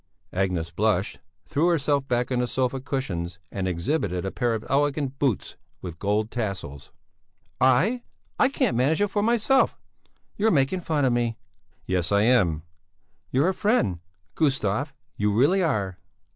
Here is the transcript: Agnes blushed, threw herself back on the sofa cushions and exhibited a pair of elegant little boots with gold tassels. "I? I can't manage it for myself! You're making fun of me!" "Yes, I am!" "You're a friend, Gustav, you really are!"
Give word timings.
Agnes 0.33 0.71
blushed, 0.71 1.19
threw 1.45 1.67
herself 1.67 2.07
back 2.07 2.31
on 2.31 2.39
the 2.39 2.47
sofa 2.47 2.79
cushions 2.79 3.37
and 3.51 3.67
exhibited 3.67 4.25
a 4.25 4.31
pair 4.31 4.55
of 4.55 4.65
elegant 4.67 5.13
little 5.21 5.33
boots 5.35 5.57
with 5.79 5.99
gold 5.99 6.31
tassels. 6.31 6.91
"I? 7.59 8.01
I 8.39 8.49
can't 8.49 8.75
manage 8.75 8.99
it 8.99 9.09
for 9.11 9.21
myself! 9.21 9.77
You're 10.37 10.49
making 10.49 10.79
fun 10.81 11.05
of 11.05 11.13
me!" 11.13 11.37
"Yes, 11.85 12.11
I 12.11 12.23
am!" 12.23 12.63
"You're 13.29 13.49
a 13.49 13.53
friend, 13.53 13.99
Gustav, 14.33 14.91
you 15.17 15.31
really 15.31 15.61
are!" 15.61 15.99